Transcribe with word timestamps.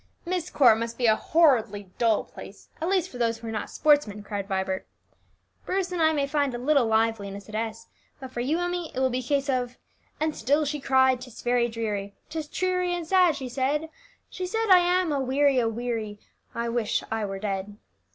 "Myst 0.25 0.51
Court 0.51 0.79
must 0.79 0.97
be 0.97 1.05
a 1.05 1.15
horridly 1.15 1.91
dull 1.99 2.23
place, 2.23 2.69
at 2.81 2.89
least 2.89 3.07
for 3.11 3.19
those 3.19 3.37
who 3.37 3.47
are 3.47 3.51
not 3.51 3.69
sportsmen!" 3.69 4.23
cried 4.23 4.47
Vibert. 4.47 4.87
"Bruce 5.63 5.91
and 5.91 6.01
I 6.01 6.11
may 6.11 6.25
find 6.25 6.55
a 6.55 6.57
little 6.57 6.87
liveliness 6.87 7.47
at 7.47 7.53
S; 7.53 7.85
but 8.19 8.31
for 8.31 8.39
you, 8.39 8.57
Emmie, 8.59 8.91
it 8.95 8.99
will 8.99 9.11
be 9.11 9.19
a 9.19 9.21
case 9.21 9.47
of 9.47 9.77
'And 10.19 10.35
still 10.35 10.65
she 10.65 10.79
cried, 10.79 11.21
"'Tis 11.21 11.43
very 11.43 11.67
dreary 11.67 12.15
'Tis 12.31 12.47
dreary 12.47 12.95
and 12.95 13.05
sad," 13.05 13.35
she 13.35 13.47
said; 13.47 13.89
She 14.27 14.47
said, 14.47 14.69
"I 14.71 14.79
am 14.79 15.11
aweary, 15.11 15.59
aweary; 15.59 16.17
I 16.55 16.67
wish 16.67 17.03
I 17.11 17.23
were 17.23 17.37
dead!"'" 17.37 17.77